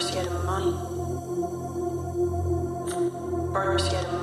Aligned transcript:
Barcia 0.00 0.22
Domani. 0.24 0.72
Barcia 3.52 4.00
Domani. 4.00 4.19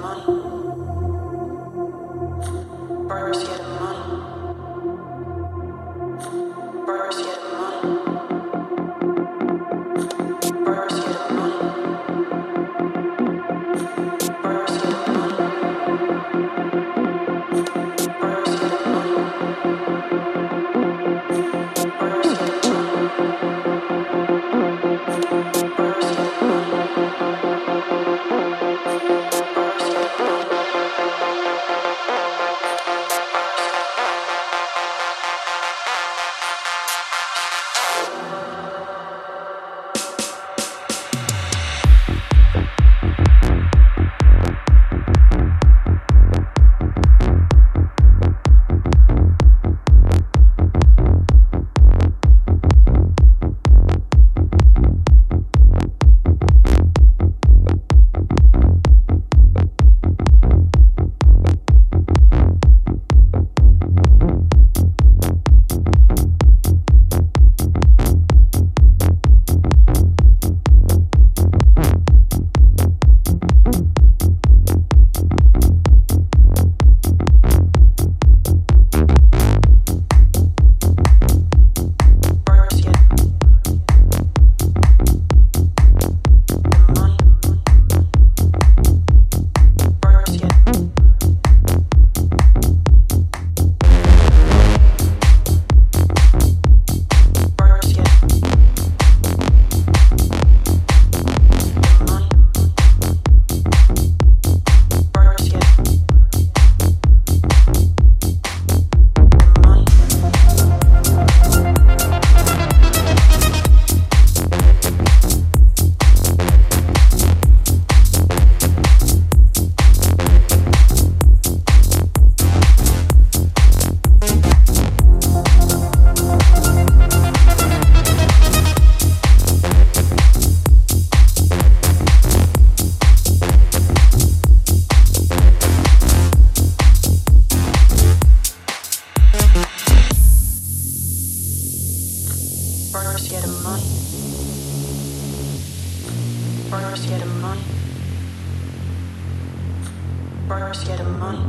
money. 151.32 151.44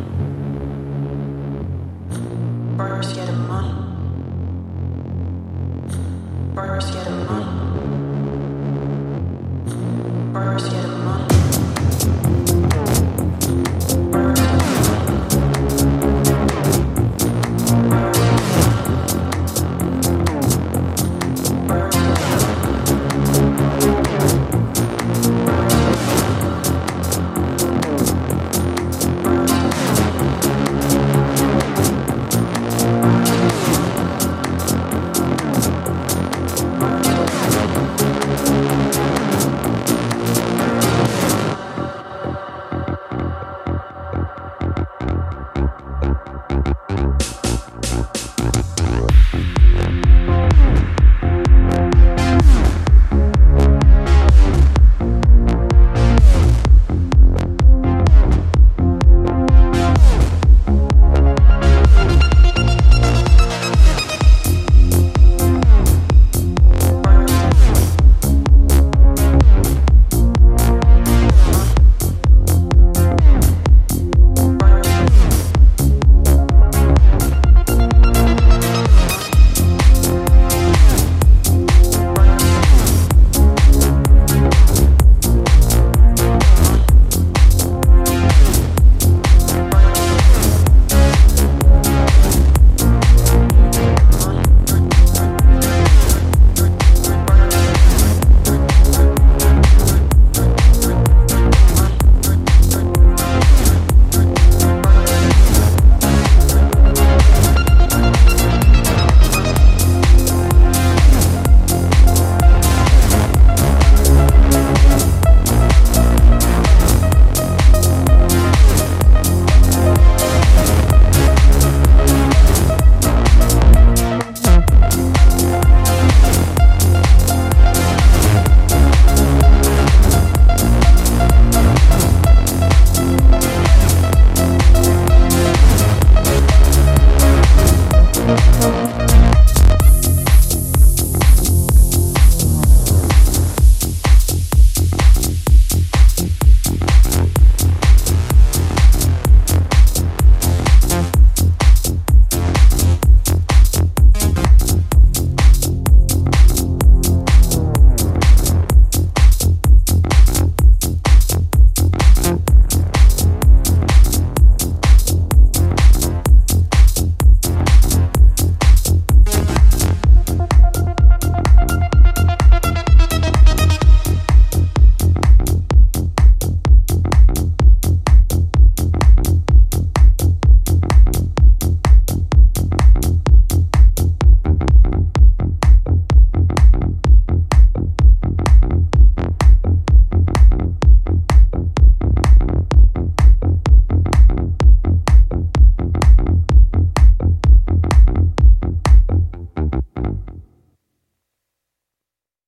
Burgers 2.76 3.12
get 3.12 3.28
a 3.28 3.32
money. 3.32 3.74
Burgers 6.54 6.90
get 6.90 7.06
a 7.06 7.10
money. 7.10 7.27